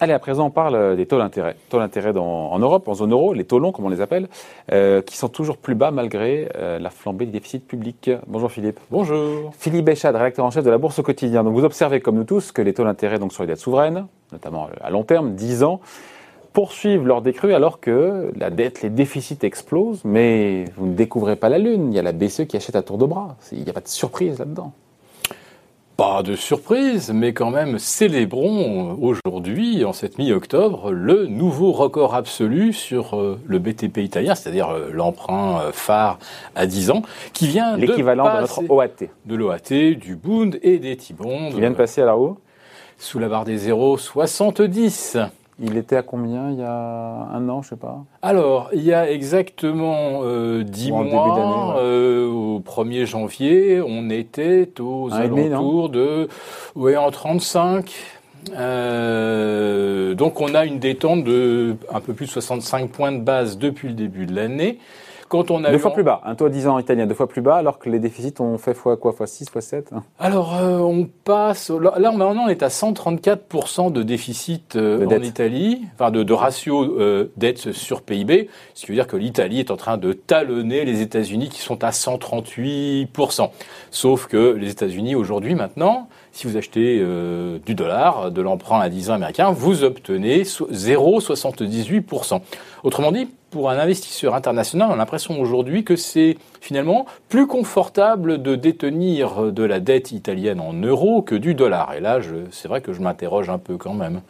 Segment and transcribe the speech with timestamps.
[0.00, 1.56] Allez, à présent, on parle des taux d'intérêt.
[1.68, 4.28] Taux d'intérêt en Europe, en zone euro, les taux longs, comme on les appelle,
[4.70, 8.10] euh, qui sont toujours plus bas malgré euh, la flambée du déficit public.
[8.28, 8.78] Bonjour Philippe.
[8.90, 9.52] Bonjour.
[9.58, 11.42] Philippe Béchade, rédacteur en chef de la Bourse au quotidien.
[11.42, 14.06] Donc vous observez, comme nous tous, que les taux d'intérêt donc, sur les dettes souveraines,
[14.30, 15.80] notamment à long terme, 10 ans,
[16.54, 21.50] poursuivent leur décrue alors que la dette, les déficits explosent, mais vous ne découvrez pas
[21.50, 21.92] la Lune.
[21.92, 23.36] Il y a la BCE qui achète à tour de bras.
[23.52, 24.72] Il n'y a pas de surprise là-dedans.
[25.96, 32.72] Pas de surprise, mais quand même célébrons aujourd'hui, en cette mi-octobre, le nouveau record absolu
[32.72, 36.18] sur euh, le BTP italien, c'est-à-dire euh, l'emprunt euh, phare
[36.56, 37.02] à 10 ans,
[37.32, 41.50] qui vient l'équivalent de, notre OAT, de l'OAT, du Bund et des T-bonds.
[41.50, 42.38] Qui vient de passer à la haut
[42.98, 45.28] Sous la barre des 0,70.
[45.60, 48.04] Il était à combien il y a un an, je sais pas?
[48.22, 55.12] Alors, il y a exactement euh, 10 mois, euh, au 1er janvier, on était aux
[55.12, 56.28] alentours de
[56.74, 57.92] ouais, en 35.
[58.56, 63.56] Euh, donc on a une détente de un peu plus de 65 points de base
[63.56, 64.78] depuis le début de l'année
[65.70, 67.78] deux fois plus bas, un taux à 10 ans italien deux fois plus bas, alors
[67.78, 71.70] que les déficits ont fait fois quoi Fois 6, fois 7 Alors, euh, on passe.
[71.70, 77.32] Là, maintenant, on est à 134% de déficit euh, en Italie, enfin de, ratio euh,
[77.36, 81.00] dette sur PIB, ce qui veut dire que l'Italie est en train de talonner les
[81.00, 83.50] États-Unis qui sont à 138%.
[83.90, 87.04] Sauf que les États-Unis, aujourd'hui, maintenant, si vous achetez
[87.64, 92.40] du dollar, de l'emprunt à 10 ans américain, vous obtenez 0,78%.
[92.82, 98.42] Autrement dit, pour un investisseur international, on a l'impression aujourd'hui que c'est finalement plus confortable
[98.42, 101.94] de détenir de la dette italienne en euros que du dollar.
[101.94, 102.18] Et là,
[102.50, 104.20] c'est vrai que je m'interroge un peu quand même.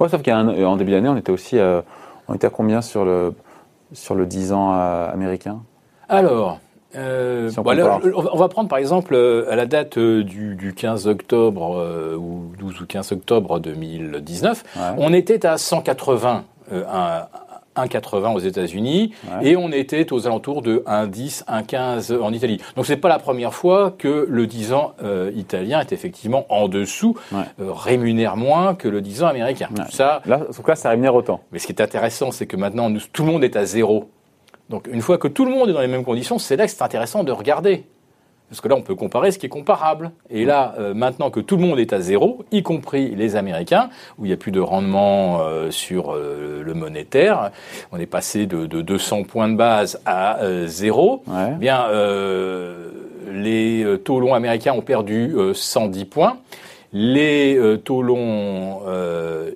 [0.00, 1.58] Ouais, sauf qu'en début d'année, on était aussi
[2.28, 3.34] on était à combien sur le,
[3.92, 5.62] sur le 10 ans euh, américain?
[6.08, 6.58] Alors,
[6.96, 7.62] euh, on,
[8.36, 13.12] va prendre par exemple euh, à la date du, 15 octobre ou 12 ou 15
[13.12, 14.64] octobre 2019,
[14.98, 16.44] on était à 180
[17.86, 19.12] 1,80 aux États-Unis
[19.42, 22.60] et on était aux alentours de 1,10, 1,15 en Italie.
[22.76, 26.68] Donc c'est pas la première fois que le 10 ans euh, italien est effectivement en
[26.68, 29.68] dessous, euh, rémunère moins que le 10 ans américain.
[29.90, 31.40] Ça, là, en tout cas, ça rémunère autant.
[31.52, 34.10] Mais ce qui est intéressant, c'est que maintenant tout le monde est à zéro.
[34.68, 36.70] Donc une fois que tout le monde est dans les mêmes conditions, c'est là que
[36.70, 37.86] c'est intéressant de regarder.
[38.48, 40.10] Parce que là, on peut comparer ce qui est comparable.
[40.30, 43.90] Et là, euh, maintenant que tout le monde est à zéro, y compris les Américains,
[44.18, 47.50] où il n'y a plus de rendement euh, sur euh, le monétaire,
[47.92, 51.22] on est passé de, 200 points de base à zéro.
[51.28, 51.86] Eh bien,
[53.30, 56.38] les taux longs américains ont perdu 110 points.
[56.92, 58.80] Les taux longs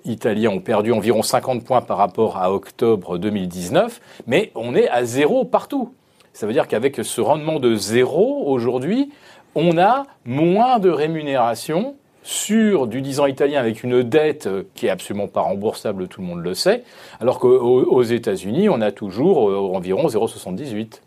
[0.05, 5.05] italiens ont perdu environ 50 points par rapport à octobre 2019, mais on est à
[5.05, 5.93] zéro partout.
[6.33, 9.11] Ça veut dire qu'avec ce rendement de zéro aujourd'hui,
[9.55, 14.91] on a moins de rémunération sur du 10 ans italien avec une dette qui est
[14.91, 16.85] absolument pas remboursable, tout le monde le sait,
[17.21, 21.01] alors qu'aux États-Unis, on a toujours euh, environ 0,78.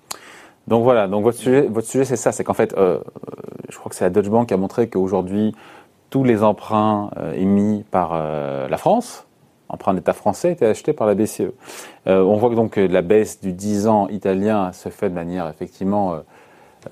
[0.68, 3.00] Donc voilà, donc votre sujet, votre sujet c'est ça, c'est qu'en fait, euh,
[3.70, 5.56] je crois que c'est la Deutsche Bank qui a montré qu'aujourd'hui,
[6.10, 8.14] tous les emprunts euh, émis par
[8.70, 9.25] la France,
[9.76, 11.52] emprunt d'État français était acheté par la BCE.
[12.08, 15.48] Euh, on voit donc que la baisse du 10 ans italien se fait de manière
[15.48, 16.20] effectivement euh,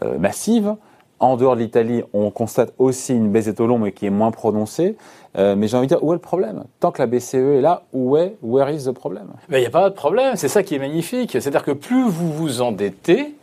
[0.04, 0.76] euh, massive.
[1.20, 4.10] En dehors de l'Italie, on constate aussi une baisse des taux longs, mais qui est
[4.10, 4.98] moins prononcée.
[5.36, 6.66] mais j'ai envie de dire, où est le problème?
[6.82, 9.28] Tant que la BCE est là, où est, where is the problem?
[9.50, 11.32] Il n'y a pas de problème, c'est ça qui est magnifique.
[11.32, 13.36] C'est-à-dire que plus vous vous endettez,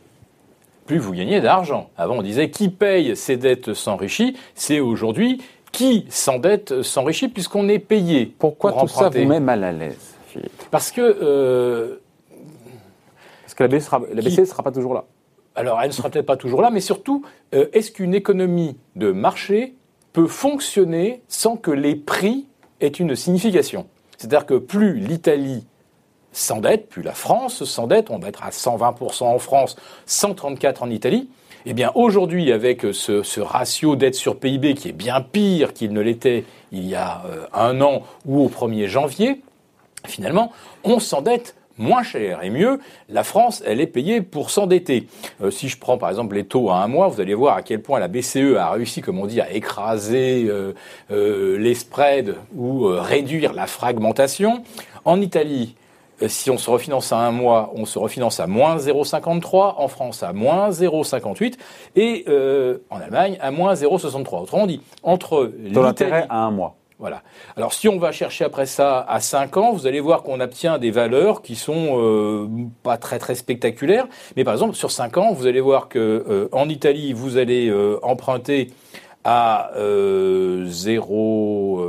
[0.84, 1.88] plus vous gagnez d'argent.
[1.96, 4.36] Avant, on disait qui paye ses dettes s'enrichit?
[4.54, 5.40] C'est aujourd'hui
[5.72, 8.26] qui s'endette s'enrichit puisqu'on est payé.
[8.38, 11.00] Pourquoi tout ça vous met mal à l'aise, Philippe Parce que.
[11.00, 11.97] Euh,
[13.42, 15.04] Parce que la BCE ne sera pas toujours là.
[15.54, 19.10] Alors, elle ne sera peut-être pas toujours là, mais surtout, euh, est-ce qu'une économie de
[19.10, 19.75] marché
[20.12, 22.47] peut fonctionner sans que les prix
[22.80, 23.86] aient une signification?
[24.16, 25.66] C'est-à-dire que plus l'Italie
[26.32, 29.76] s'endette, plus la France s'endette, on va être à 120% en France,
[30.06, 31.28] 134% en Italie,
[31.66, 36.00] eh bien, aujourd'hui, avec ce, ratio dette sur PIB qui est bien pire qu'il ne
[36.00, 39.42] l'était il y a euh, un an ou au 1er janvier,
[40.06, 40.53] finalement,
[40.84, 42.42] on s'endette moins cher.
[42.42, 42.80] Et mieux,
[43.10, 45.06] la France, elle est payée pour s'endetter.
[45.42, 47.62] Euh, si je prends par exemple les taux à un mois, vous allez voir à
[47.62, 52.86] quel point la BCE a réussi, comme on dit, à écraser euh, les spreads ou
[52.86, 54.62] réduire la fragmentation.
[55.04, 55.74] En Italie,
[56.28, 60.22] si on se refinance à un mois, on se refinance à moins 0,53, en France
[60.22, 61.54] à moins 0,58
[61.96, 64.42] et euh, en Allemagne à moins 0,63.
[64.42, 66.76] Autrement dit, entre l'intérêt à un mois.
[67.00, 67.22] Voilà.
[67.56, 70.76] Alors si on va chercher après ça à 5 ans, vous allez voir qu'on obtient
[70.76, 72.46] des valeurs qui sont euh,
[72.82, 74.06] pas très très spectaculaires.
[74.36, 77.70] Mais par exemple, sur 5 ans, vous allez voir que euh, en Italie, vous allez
[77.70, 78.70] euh, emprunter
[79.24, 81.80] à 0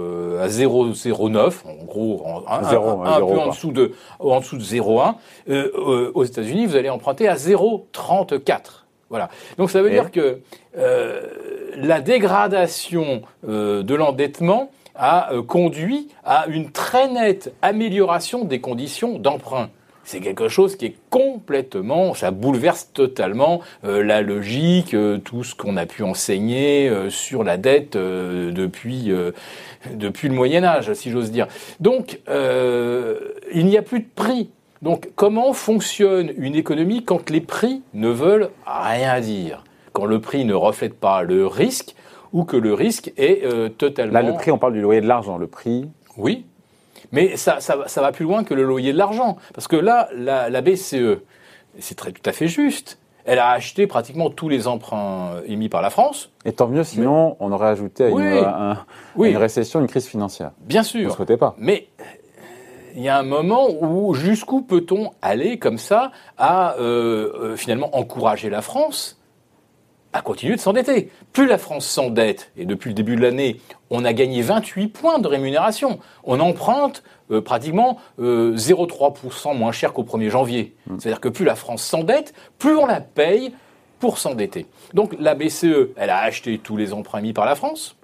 [0.42, 3.52] à 0,09 en gros un, Zéro, un- un zéro, peu en quoi.
[3.52, 5.16] dessous de en dessous de 0,1
[5.50, 10.12] Euh, euh, aux États-Unis vous allez emprunter à 0,34 voilà donc ça veut Et dire
[10.12, 10.40] que
[10.78, 11.22] euh,
[11.78, 19.18] la dégradation euh, de l'endettement a euh, conduit à une très nette amélioration des conditions
[19.20, 19.70] d'emprunt.
[20.12, 25.56] C'est quelque chose qui est complètement, ça bouleverse totalement euh, la logique, euh, tout ce
[25.56, 29.14] qu'on a pu enseigner euh, sur la dette depuis
[29.94, 31.48] depuis le Moyen Âge, si j'ose dire.
[31.80, 34.50] Donc, il n'y a plus de prix.
[34.82, 39.64] Donc, comment fonctionne une économie quand les prix ne veulent rien dire?
[39.94, 41.96] Quand le prix ne reflète pas le risque
[42.34, 43.48] ou que le risque est
[43.78, 44.14] totalement...
[44.14, 45.38] Là, le prix, on parle du loyer de l'argent.
[45.38, 45.88] Le prix,
[46.18, 46.46] Oui,
[47.12, 49.38] mais ça, ça, va- ça va plus loin que le loyer de l'argent.
[49.54, 51.20] Parce que là, la, la BCE,
[51.80, 55.70] c'est très tout à fait juste, elle a acheté pratiquement tous les emprunts euh, émis
[55.70, 56.32] par la France.
[56.46, 58.38] et tant mieux, sinon, on aurait ajouté à une, Oui.
[58.40, 59.30] à un- à Oui.
[59.32, 60.52] une récession une crise financière.
[60.62, 61.16] Bien Vous ne sûr.
[61.16, 61.54] souhaitez pas.
[61.60, 62.04] Mais euh,
[62.96, 67.96] il y a un moment où jusqu'où peut-on aller comme ça à euh, euh, finalement
[67.96, 69.21] encourager la France
[70.14, 71.10] à continuer de s'endetter.
[71.34, 75.20] Plus la France s'endette, et depuis le début de l'année, on a gagné 28 points
[75.20, 76.00] de rémunération.
[76.24, 80.76] On emprunte euh, pratiquement euh, 0,3% moins cher qu'au 1er janvier.
[81.00, 83.54] C'est-à-dire que plus la France s'endette, plus on la paye
[84.00, 84.66] pour s'endetter.
[84.94, 87.96] Donc la BCE, elle a acheté tous les emprunts émis par la France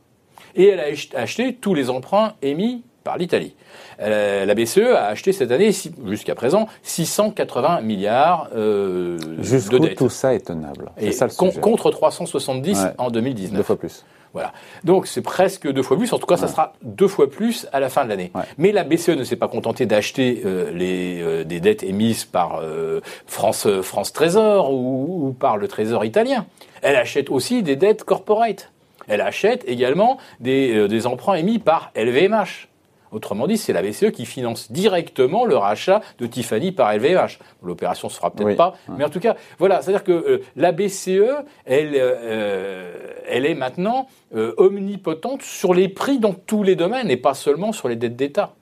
[0.55, 3.55] et elle a ach- acheté tous les emprunts émis par l'Italie.
[4.01, 9.95] Euh, la BCE a acheté cette année, si- jusqu'à présent, 680 milliards euh, de dettes.
[9.97, 12.91] tout ça est tenable Et ça le con- contre 370 Ouais.
[12.97, 13.55] en 2019.
[13.57, 14.03] Deux fois plus.
[14.33, 14.51] Voilà.
[14.83, 16.11] Donc c'est presque deux fois plus.
[16.11, 18.29] En tout cas, ça sera deux fois plus à la fin de l'année.
[18.35, 18.41] Ouais.
[18.57, 22.59] Mais la BCE ne s'est pas contentée d'acheter euh, les euh, des dettes émises par
[22.61, 26.45] euh, France France Trésor ou, ou par le Trésor italien.
[26.81, 28.71] Elle achète aussi des dettes corporate.
[29.07, 32.67] Elle achète également des, des emprunts émis par LVMH.
[33.11, 37.39] Autrement dit, c'est la BCE qui finance directement le rachat de Tiffany par LVMH.
[37.63, 38.55] L'opération se fera peut-être Oui.
[38.55, 42.91] pas, mais en tout cas, voilà, c'est-à-dire que euh, la BCE, elle, euh,
[43.27, 47.71] elle est maintenant euh, omnipotente sur les prix dans tous les domaines et pas seulement
[47.71, 48.53] sur les dettes d'État.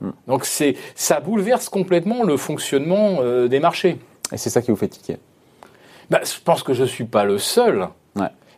[0.00, 0.10] Hmm.
[0.26, 3.98] Donc c'est, ça bouleverse complètement le fonctionnement des marchés.
[4.32, 5.16] Et c'est ça qui vous fait tiquer?
[6.10, 7.88] Bah, je pense que je ne suis pas le seul.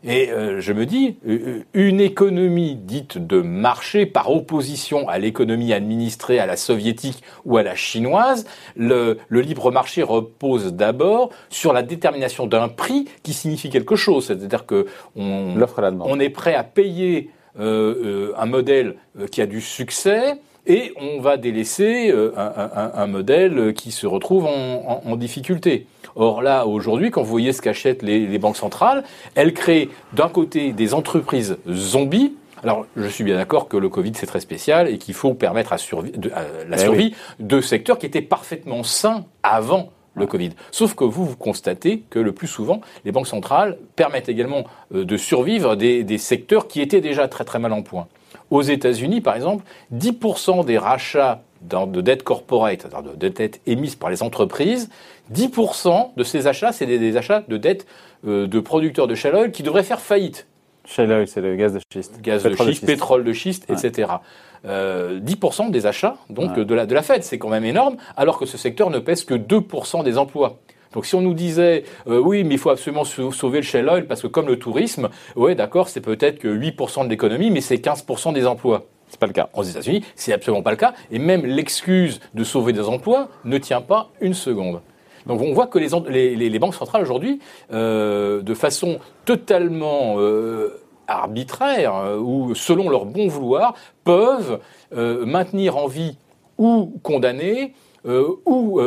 [0.03, 5.73] Et euh, je me dis, euh, une économie dite de marché par opposition à l'économie
[5.73, 11.73] administrée à la soviétique ou à la chinoise, le, le libre marché repose d'abord sur
[11.73, 14.27] la détermination d'un prix qui signifie quelque chose.
[14.27, 14.87] C'est-à-dire que
[15.17, 15.55] on,
[16.01, 20.93] on est prêt à payer euh, euh, un modèle euh, qui a du succès et
[21.01, 24.51] on va délaisser euh, un, un- un modèle qui se retrouve en,
[25.07, 25.87] en- en difficulté.
[26.17, 29.05] Or là, aujourd'hui, quand vous voyez ce qu'achètent les, les banques centrales,
[29.35, 32.35] elles créent d'un côté des entreprises zombies.
[32.63, 35.73] Alors, je suis bien d'accord que le Covid, c'est très spécial et qu'il faut permettre
[35.73, 40.27] à survi- de- à la Eh survie de secteurs qui étaient parfaitement sains avant le
[40.27, 40.51] Covid.
[40.73, 45.05] Sauf que vous, vous constatez que le plus souvent, les banques centrales permettent également euh,
[45.05, 48.09] de survivre des, des secteurs qui étaient déjà très très mal en point.
[48.51, 49.65] Aux États-Unis, par exemple,
[49.95, 54.89] 10% des rachats de dettes corporate, c'est-à-dire de dettes émises par les entreprises,
[55.33, 57.87] 10% de ces achats, c'est des, des achats de dettes
[58.27, 60.47] euh, de producteurs de shale oil qui devraient faire faillite
[60.87, 62.21] Shale oil, c'est le gaz de schiste.
[62.23, 63.77] gaz Pétrole de schiste, pétrole de schiste, Ouais.
[63.77, 64.11] etc.
[64.65, 66.65] Euh, 10% des achats donc Ouais.
[66.65, 69.25] de, la, de la Fed, c'est quand même énorme, alors que ce secteur ne pèse
[69.25, 70.59] que 2% des emplois.
[70.93, 73.89] Donc si on nous disait euh, oui mais il faut absolument sau- sauver le shale
[73.89, 77.61] oil parce que comme le tourisme, ouais d'accord c'est peut-être que 8% de l'économie mais
[77.61, 78.85] c'est 15% des emplois.
[79.09, 79.49] C'est pas le cas.
[79.55, 80.95] Aux États-Unis, c'est absolument pas le cas.
[81.11, 84.83] Et même l'excuse de sauver des emplois ne tient pas une seconde.
[85.27, 87.41] Donc on voit que les, les- banques centrales aujourd'hui,
[87.73, 94.61] euh, de façon totalement euh, arbitraire ou selon leur bon vouloir, peuvent
[94.93, 96.17] maintenir en vie
[96.59, 98.81] ou condamner ou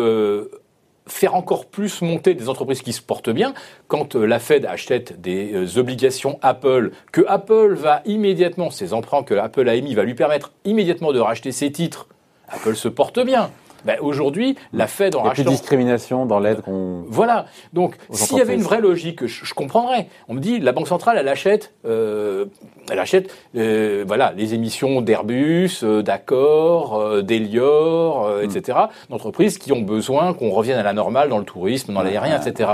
[1.08, 3.54] faire encore plus monter des entreprises qui se portent bien.
[3.88, 9.24] Quand euh, la Fed achète des euh, obligations Apple, que Apple va immédiatement, ces emprunts
[9.24, 12.08] que Apple a émis, va lui permettre immédiatement de racheter ses titres,
[12.48, 13.50] Apple se porte bien.
[13.86, 17.04] Ben, Aujourd'hui, la Fed en Il a plus de discrimination dans l'aide qu'on.
[17.08, 17.46] Voilà.
[17.74, 20.08] Donc, s'il y avait une vraie logique, je, je comprendrais.
[20.28, 22.46] On me dit, la Banque centrale, elle achète, euh,
[22.92, 28.78] elle achète, euh, voilà, les émissions d'Airbus, euh, d'Accor, euh, d'Elior, euh, etc.
[29.10, 32.72] D'entreprises qui ont besoin qu'on revienne à la normale dans le tourisme, dans l'aérien, etc.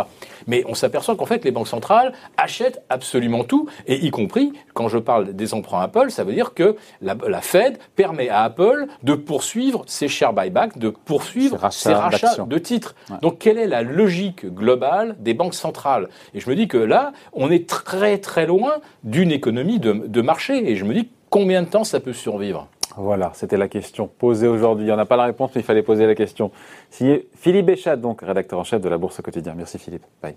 [0.48, 4.88] Mais on s'aperçoit qu'en fait, les banques centrales achètent absolument tout, et y compris, quand
[4.88, 9.14] je parle des emprunts Apple, ça veut dire que la, Fed permet à Apple de
[9.14, 12.96] poursuivre ses share buybacks, de poursuivre ses rachats, de titres.
[13.22, 16.10] Donc, quelle est la logique globale des banques centrales?
[16.34, 20.22] Et je me dis que là, on est très très loin d'une économie de, de
[20.22, 22.68] marché, et je me dis combien de temps ça peut survivre?
[22.98, 24.86] Voilà, c'était la question posée aujourd'hui.
[24.86, 26.52] Il n'y en a pas la réponse, mais il fallait poser la question.
[26.90, 29.54] Philippe Béchat, donc rédacteur en chef de la Bourse au quotidien.
[29.56, 30.04] Merci Philippe.
[30.22, 30.36] Bye.